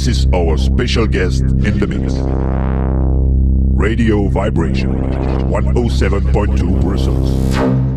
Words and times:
This 0.00 0.24
is 0.24 0.26
our 0.32 0.56
special 0.56 1.06
guest 1.06 1.42
in 1.42 1.78
the 1.78 1.86
mix. 1.86 2.14
Radio 3.76 4.28
Vibration 4.28 4.94
107.2 4.94 6.80
Brussels. 6.80 7.89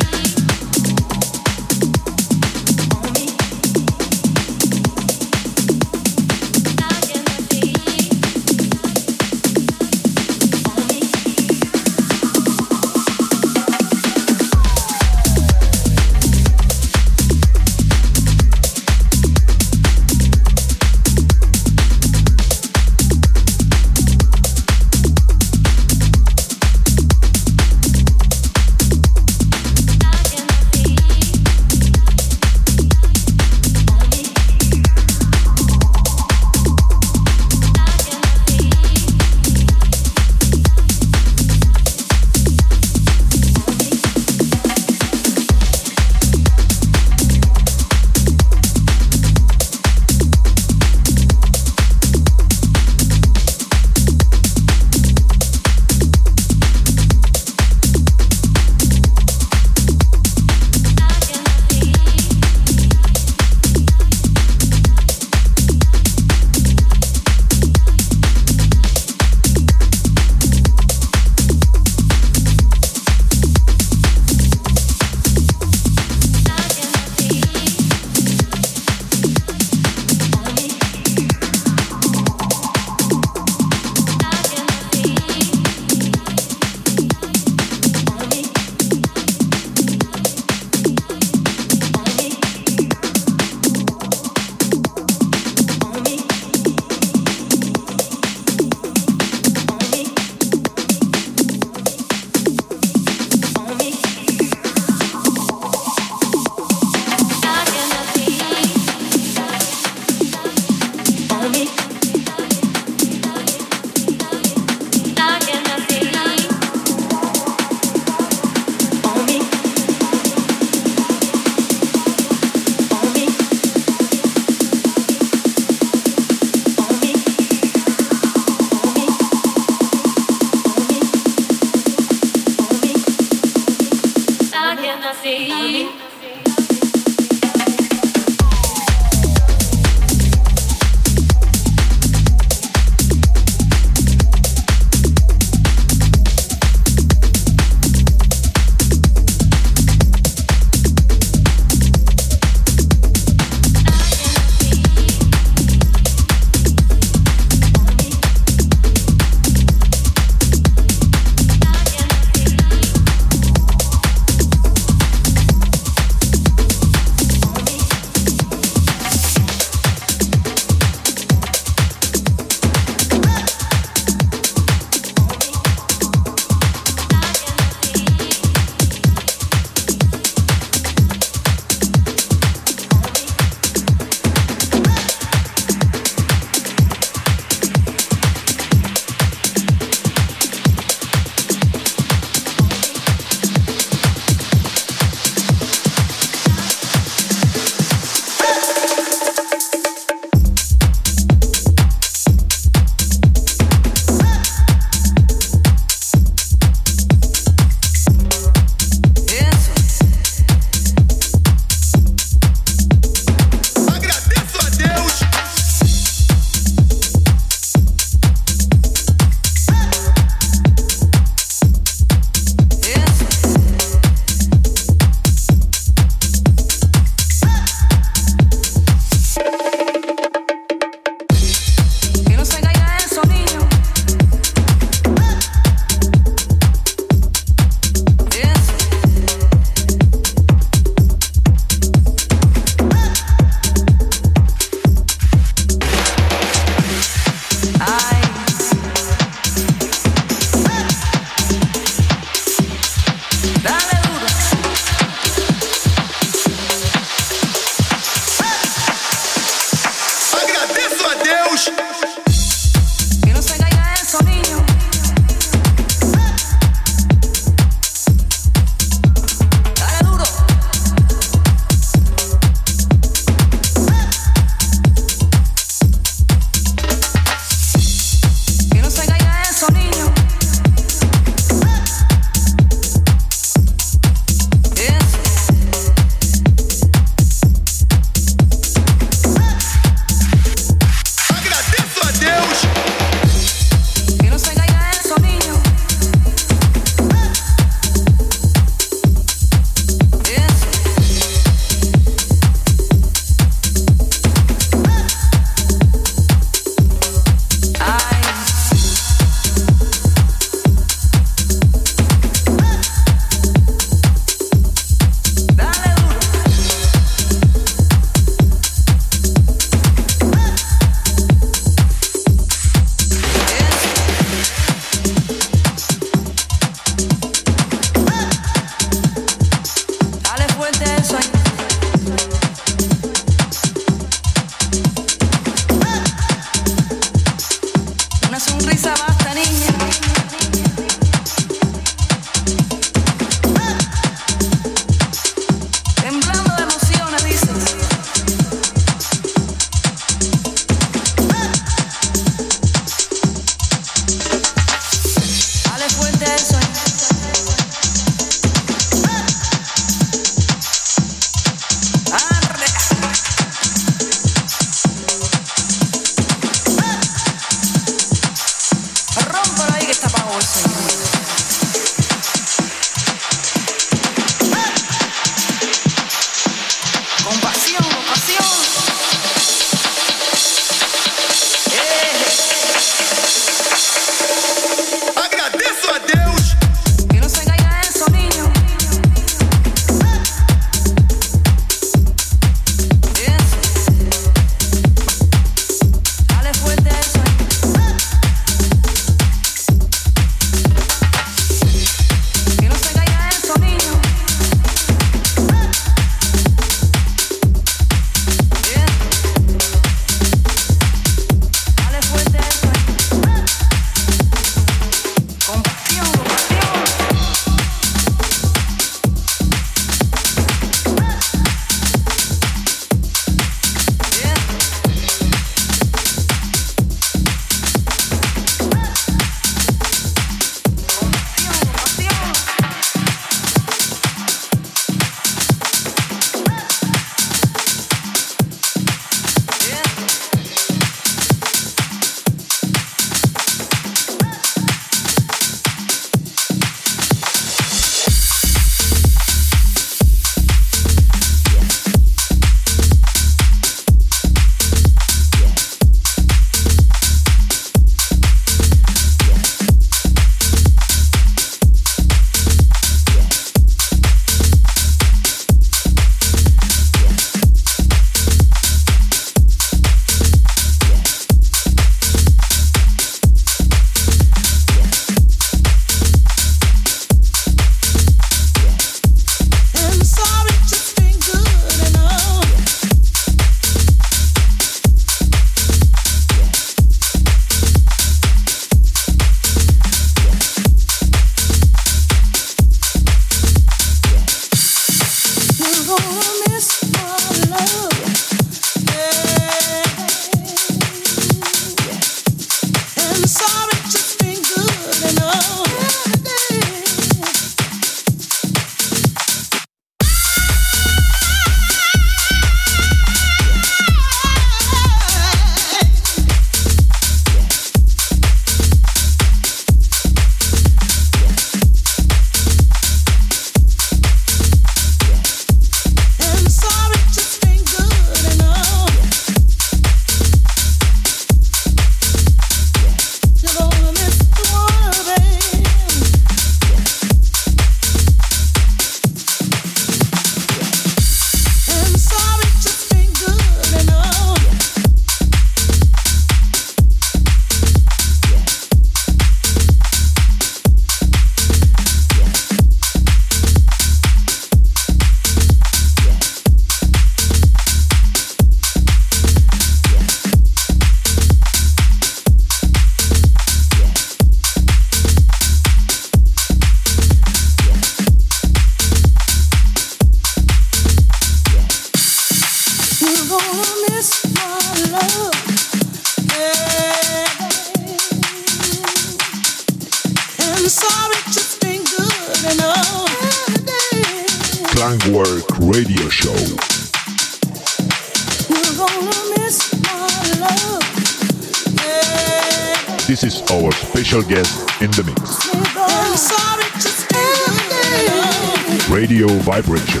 Vibration 599.50 600.00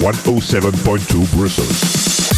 107.2 0.00 1.30
Brussels. 1.36 2.29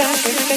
Yeah. 0.00 0.50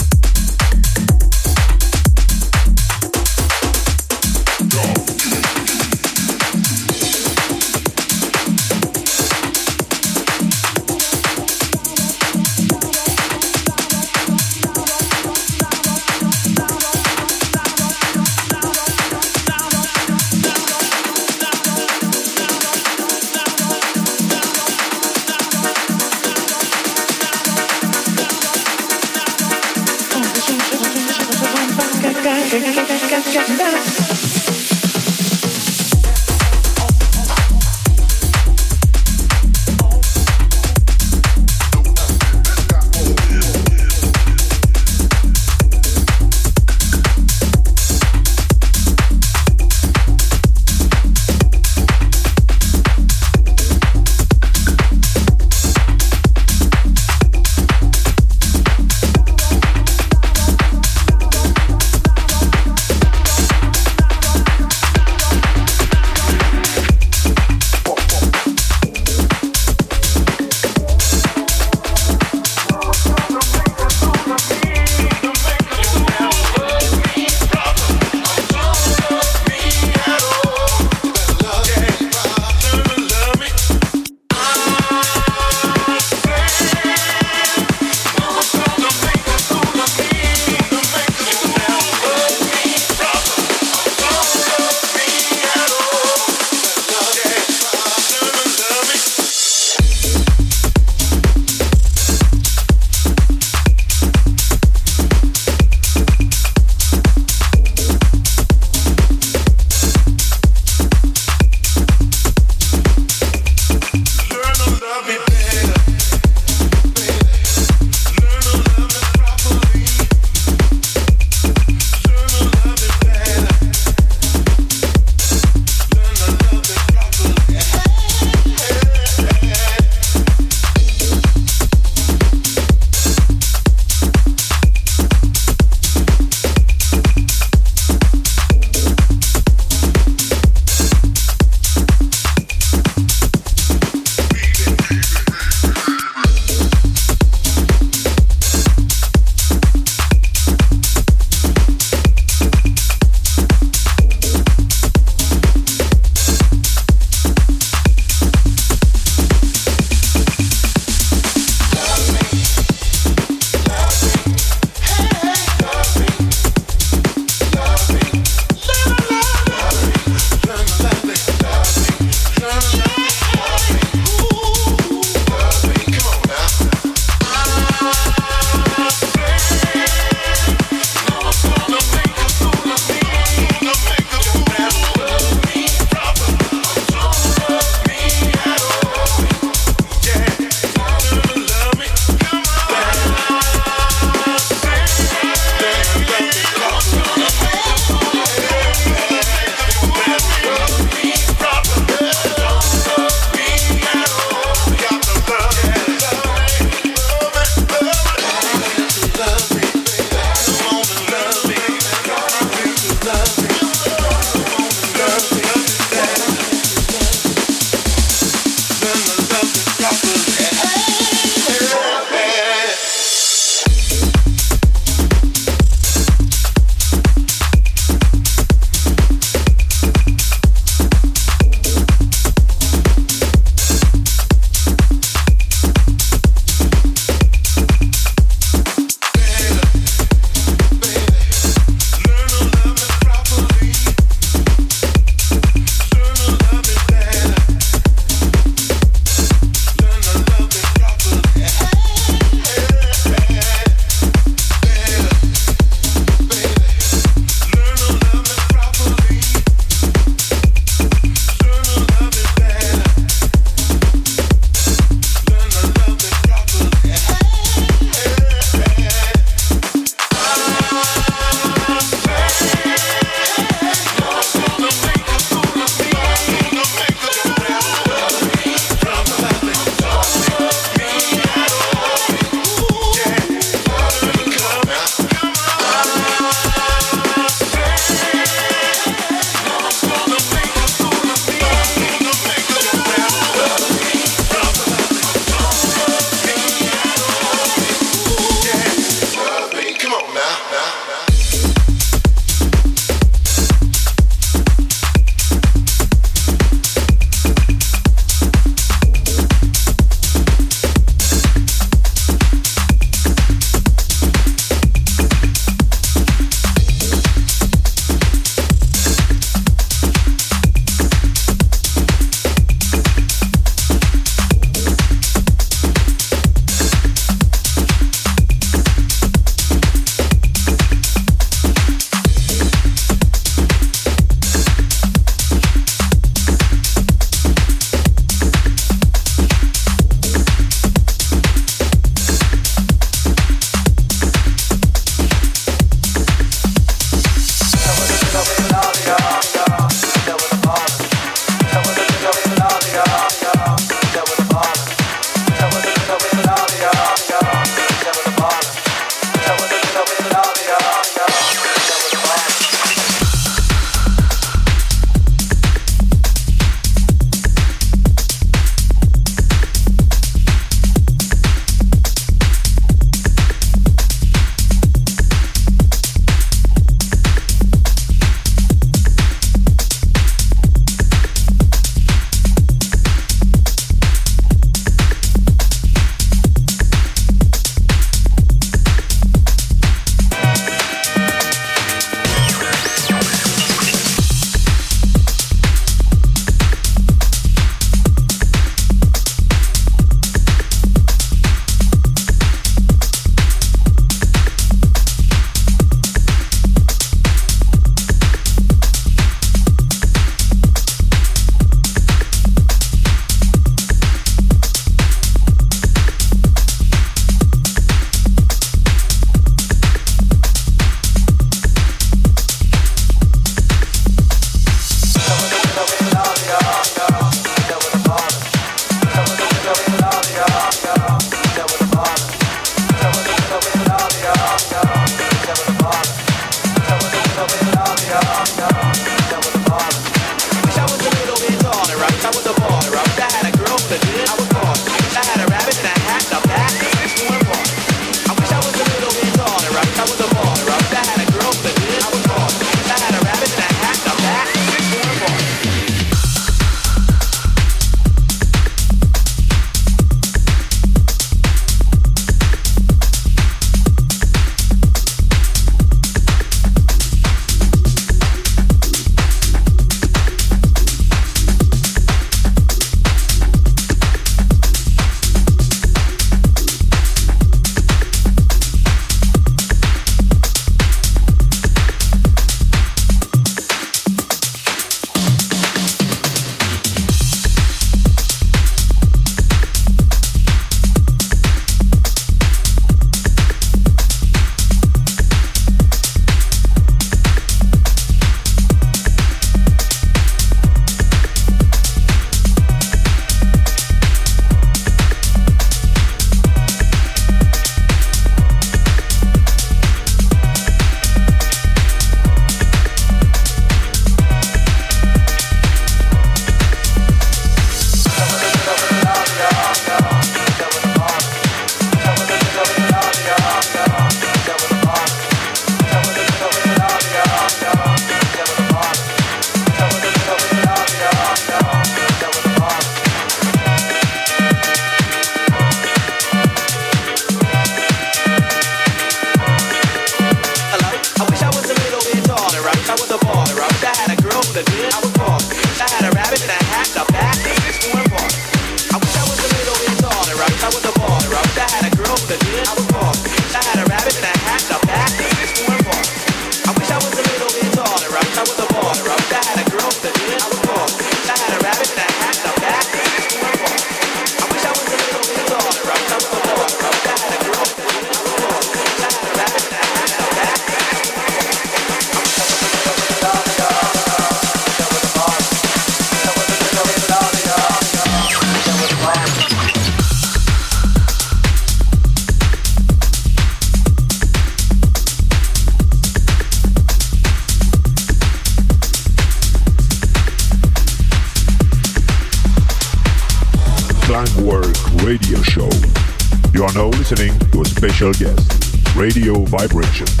Special 597.81 598.13
guest, 598.13 598.75
Radio 598.75 599.23
Vibration. 599.25 600.00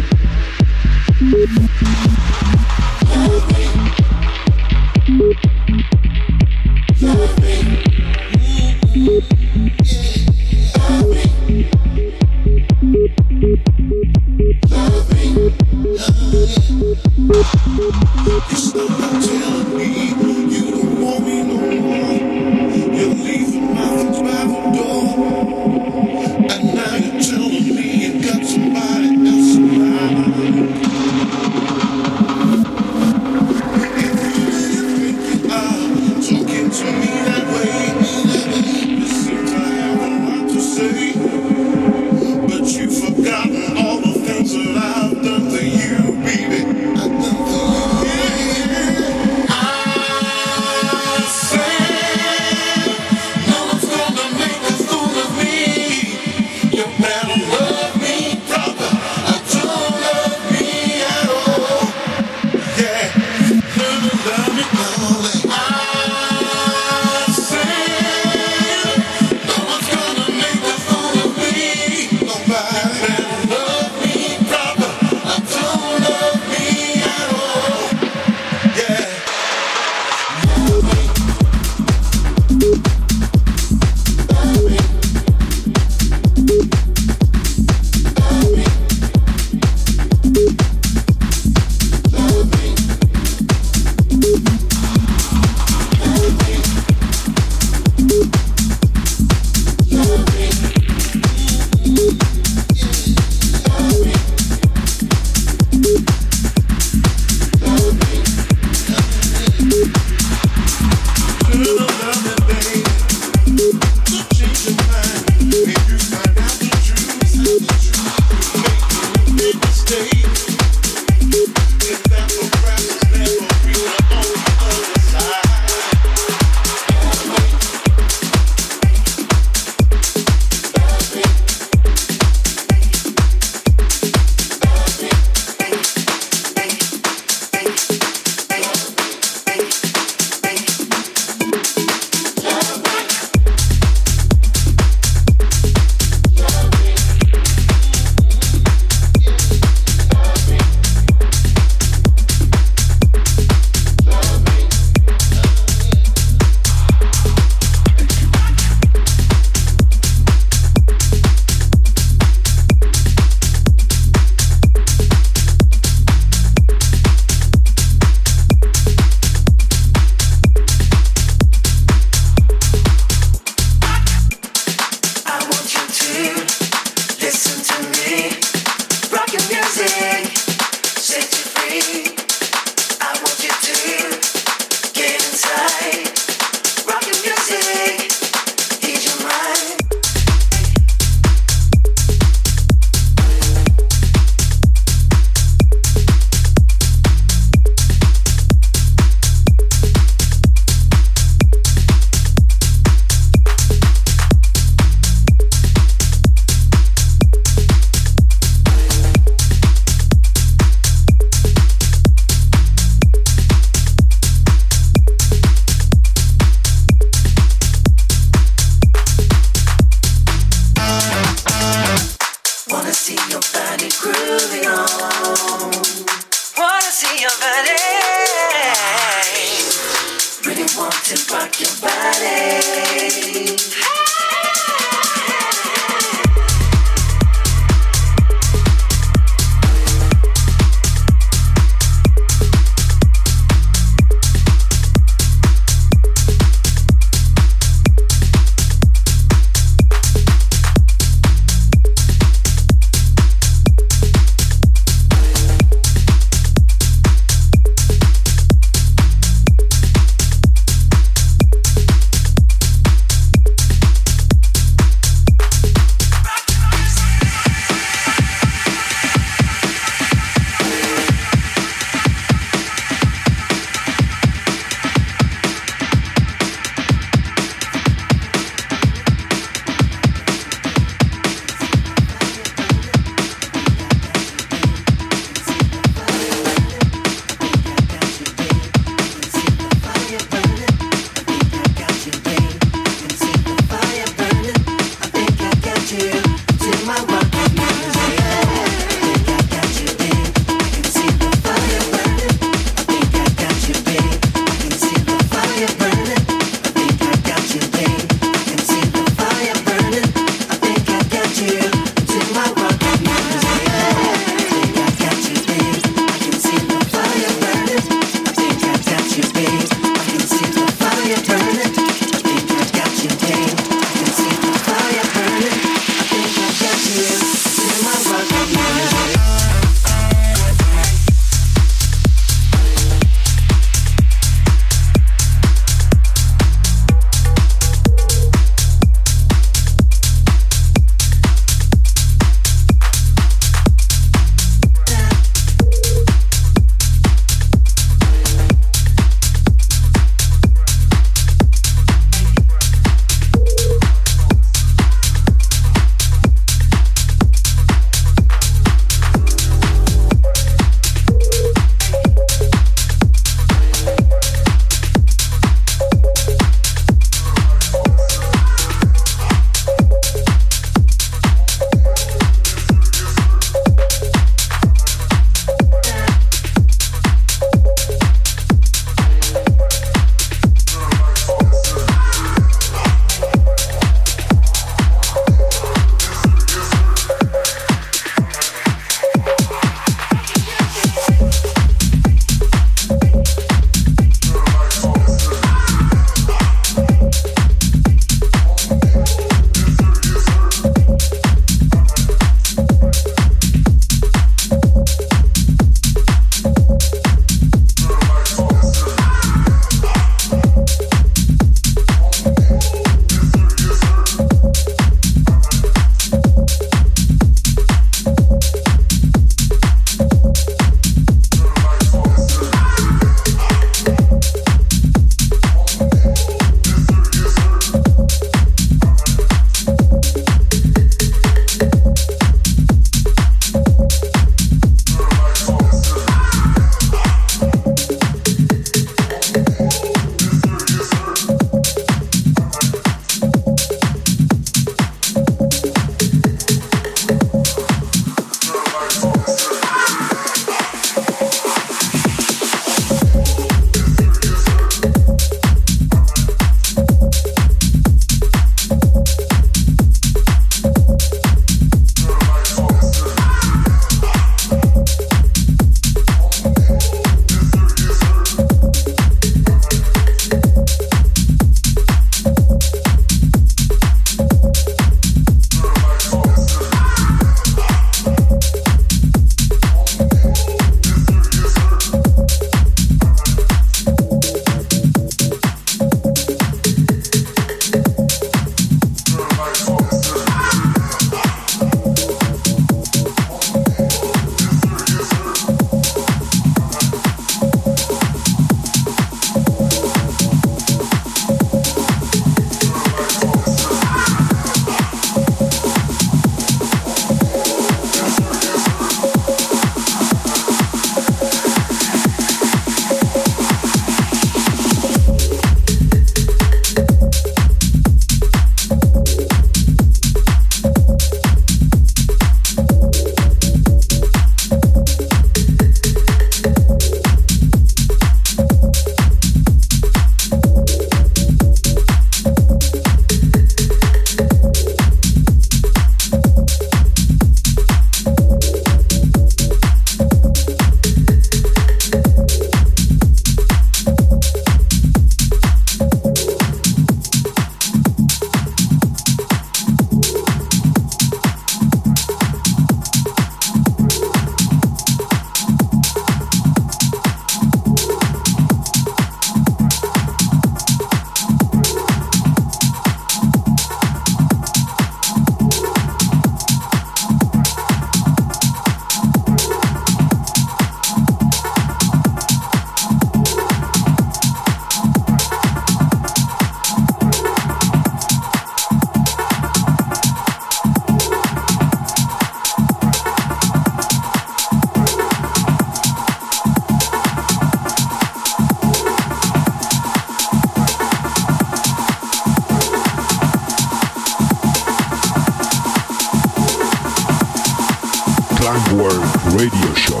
Radio 599.32 599.74
show. 599.74 600.00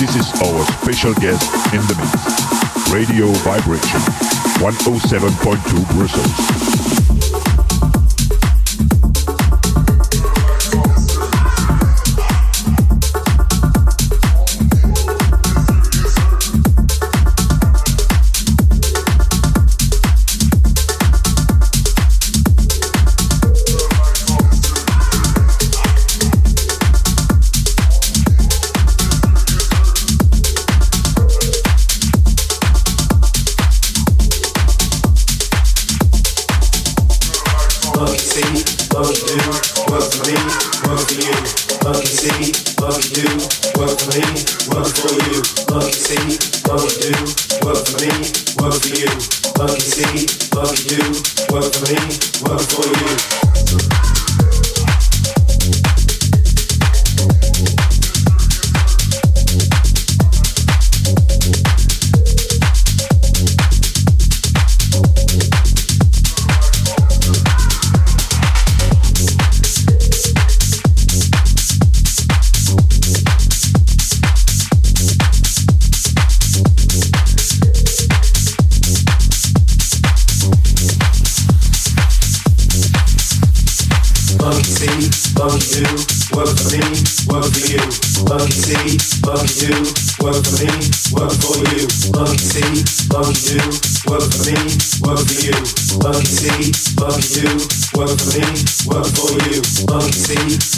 This 0.00 0.16
is 0.16 0.32
our 0.42 0.64
special 0.82 1.14
guest 1.14 1.46
in 1.74 1.80
the 1.86 1.94
mix. 1.98 2.92
Radio 2.92 3.26
Vibration 3.42 4.00
107.2 4.60 5.94
Brussels. 5.94 6.81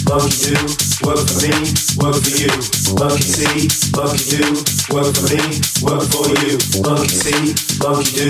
Monkey 0.02 0.50
do, 0.50 0.58
work 1.06 1.22
for 1.22 1.38
me, 1.46 1.54
work 2.02 2.18
for 2.18 2.34
you. 2.34 2.50
Monkey 2.98 3.22
see, 3.22 3.70
monkey 3.94 4.34
do, 4.34 4.42
work 4.90 5.14
for 5.14 5.30
me, 5.30 5.38
work 5.82 6.02
for 6.10 6.26
you. 6.42 6.58
Monkey 6.82 7.14
see, 7.14 7.54
monkey 7.78 8.10
do, 8.18 8.26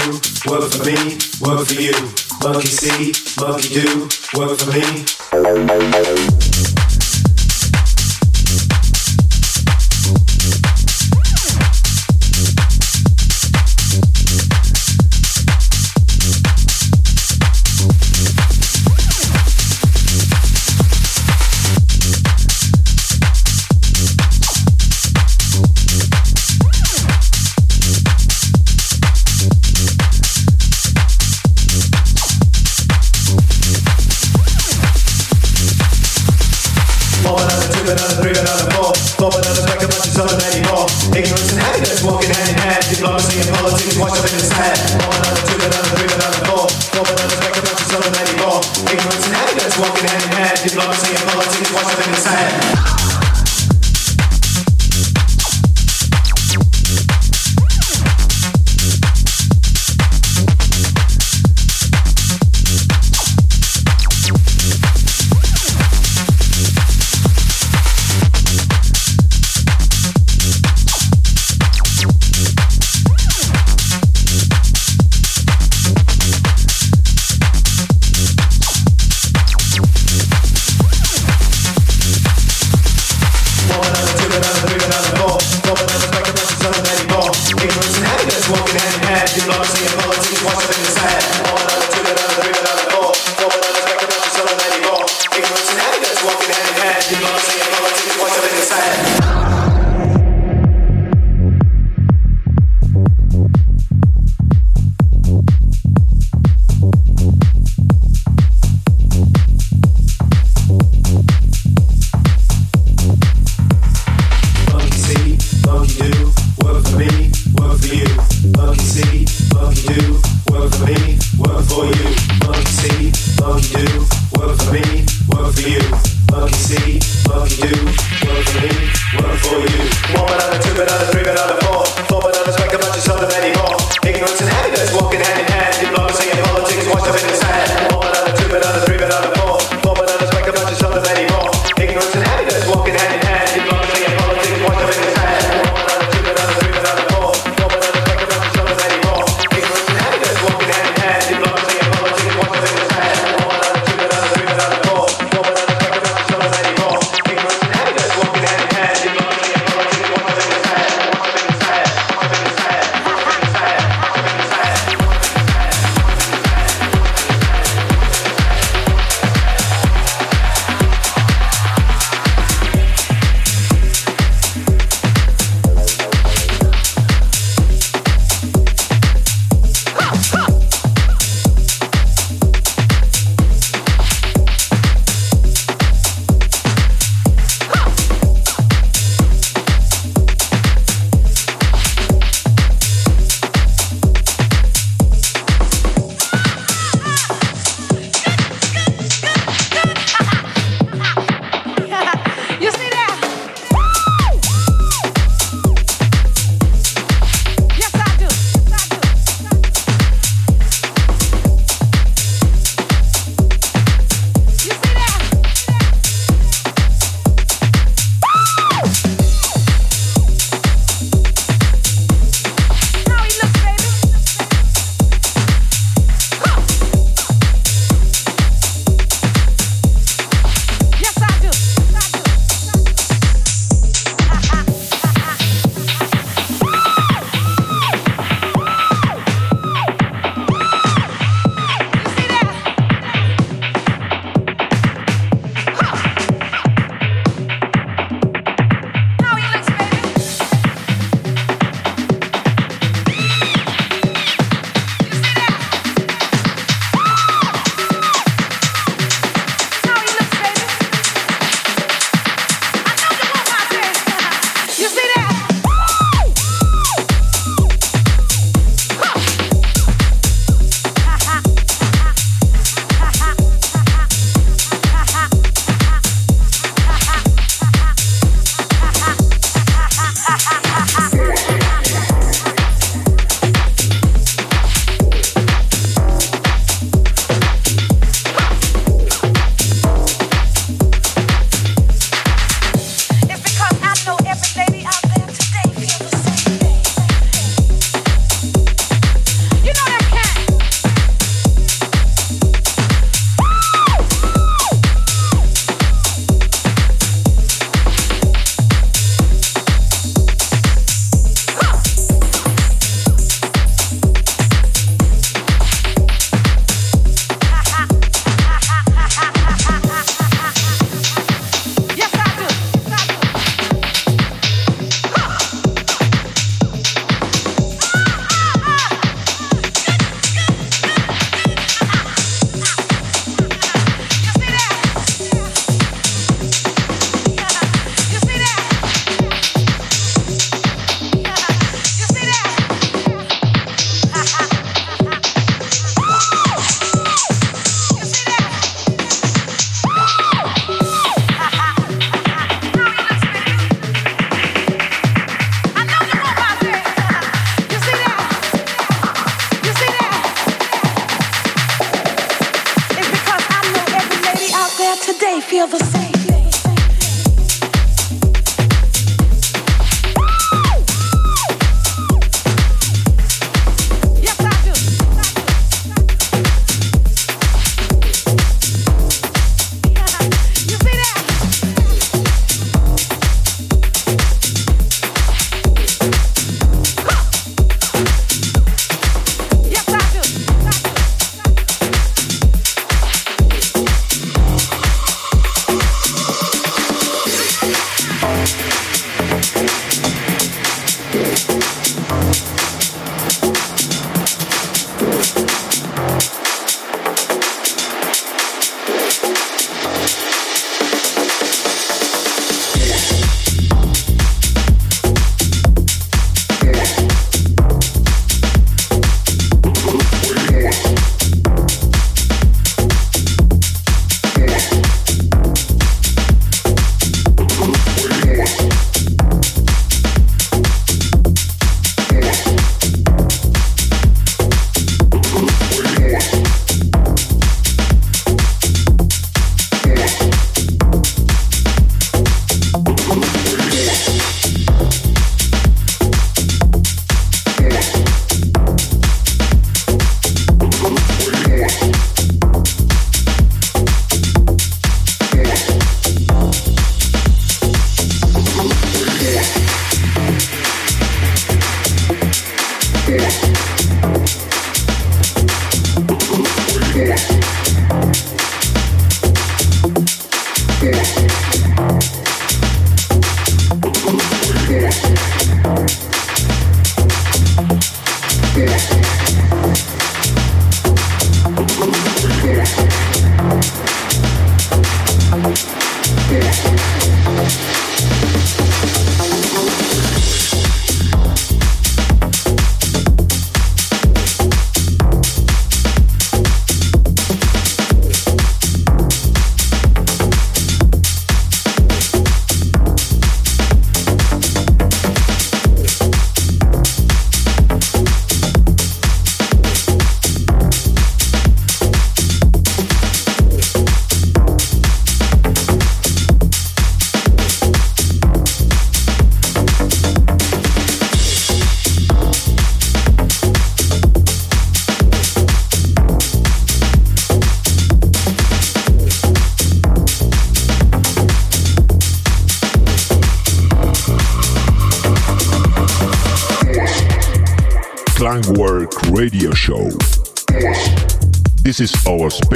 work 0.50 0.68
for 0.70 0.84
me, 0.84 1.16
work 1.40 1.64
for 1.66 1.80
you. 1.80 1.96
Monkey 2.42 2.68
see, 2.68 3.12
monkey 3.40 3.68
do, 3.80 4.08
work 4.36 4.58
for 4.58 4.68
me. 4.72 4.84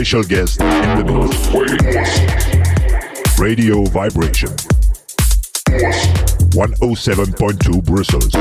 Special 0.09 0.24
guest 0.24 0.59
in 0.62 1.06
the 1.06 1.12
mix. 1.12 1.38
Radio 3.38 3.84
Vibration. 3.84 4.48
107.2 6.48 7.84
Brussels. 7.84 8.32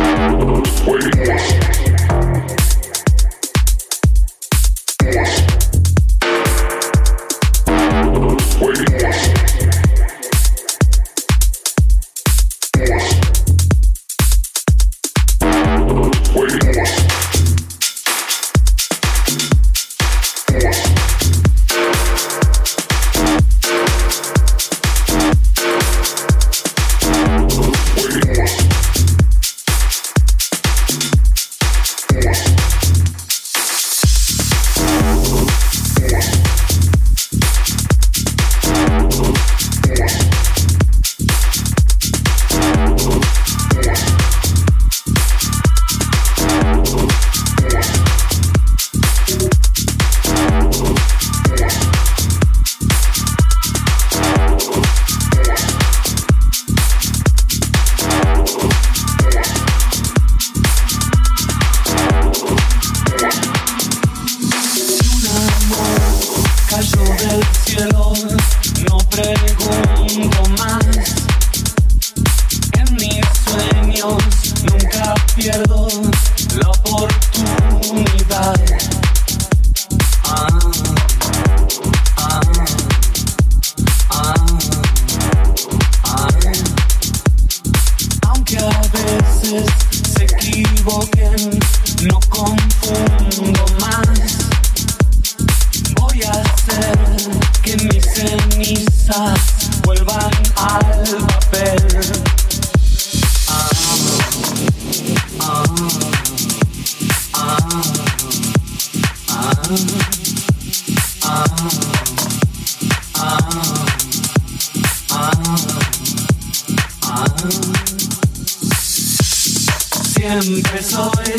Siempre 120.17 120.81
soy, 120.81 121.37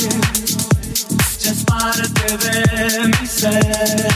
ya 1.41 1.51
es 1.51 1.64
parte 1.64 2.39
de 2.39 3.09
mi 3.09 3.26
ser. 3.26 4.09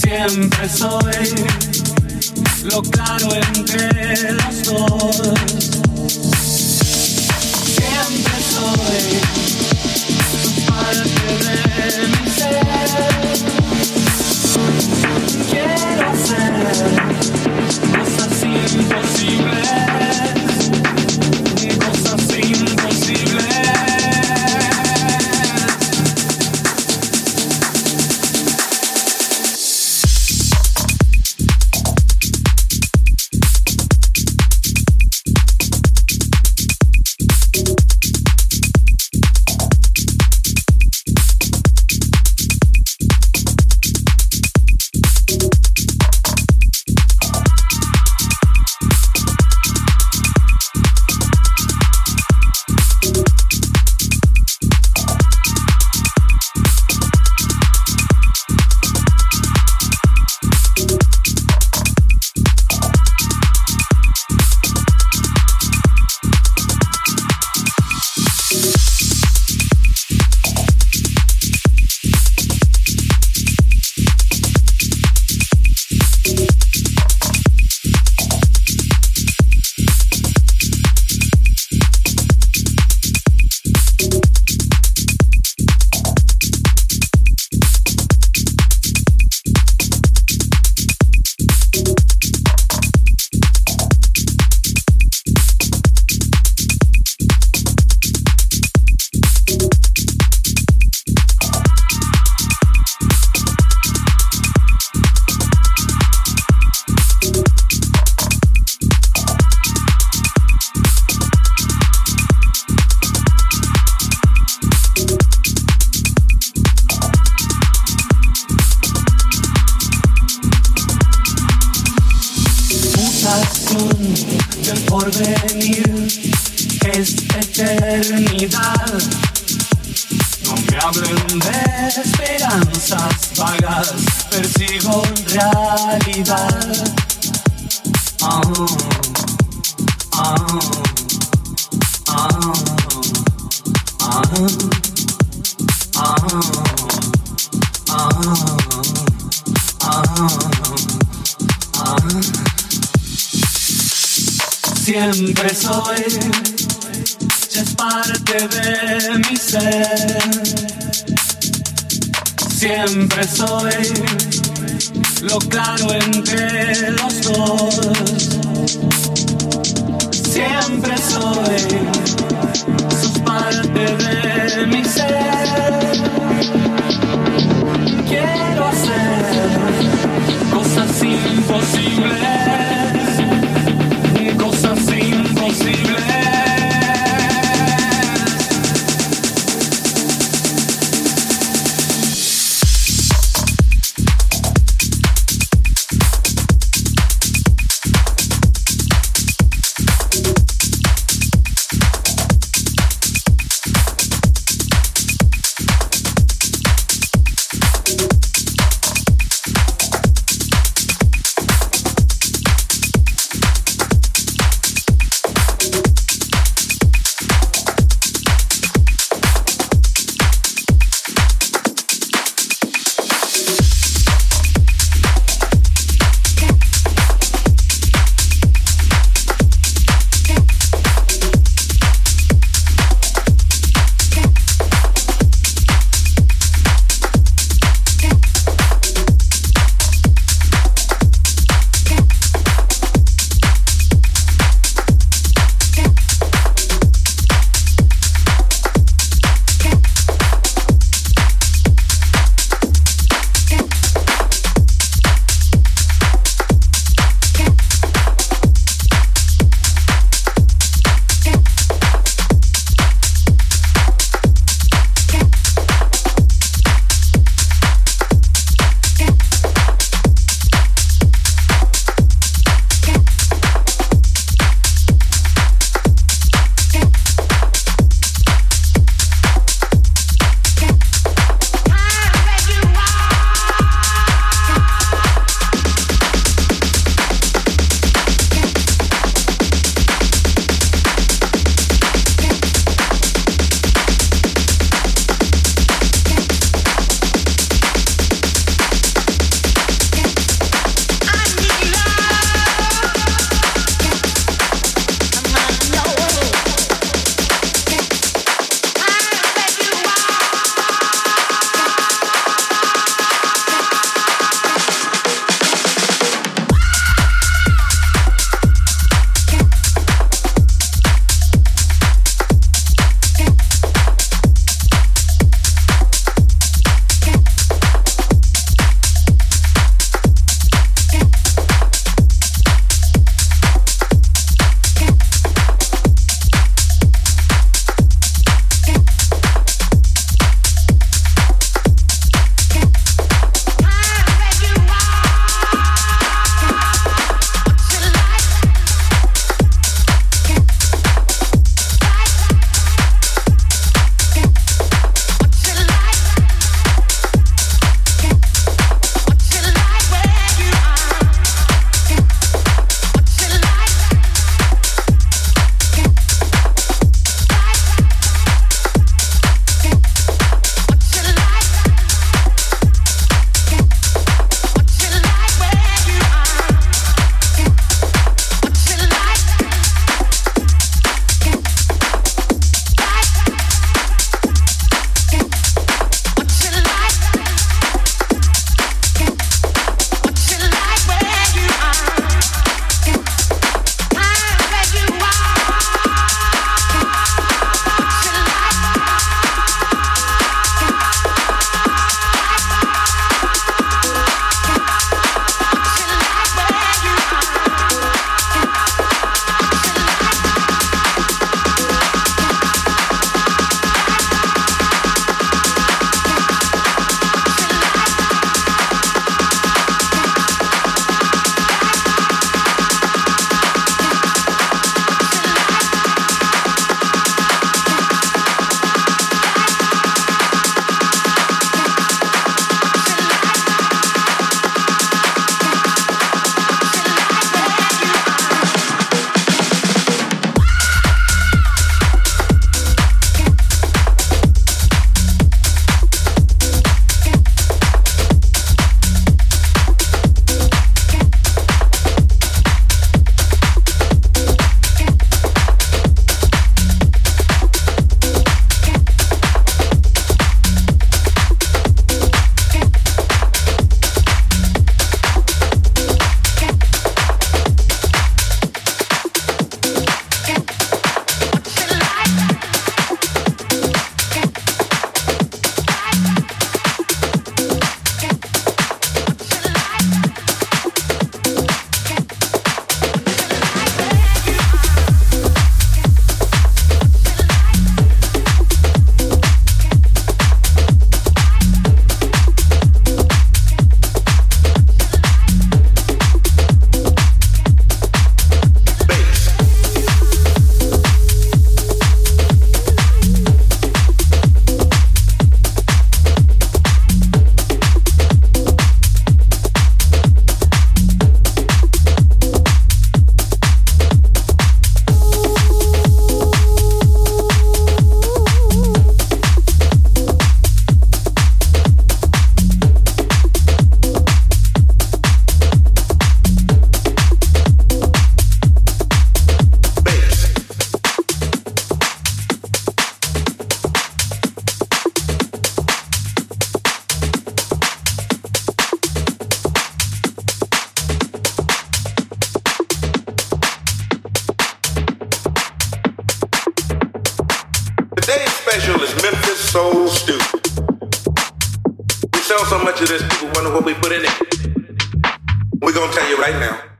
Siempre 0.00 0.68
soy 0.68 1.34
lo 2.62 2.82
claro 2.82 3.34
entre 3.34 4.32
los 4.32 4.62
dos. 4.62 5.16
Siempre 7.64 8.36
soy 8.54 9.02
parte 10.68 11.32
de 11.44 12.06
mi 12.06 12.30
ser. 12.30 13.10
Quiero 15.50 16.04
hacer 16.10 16.99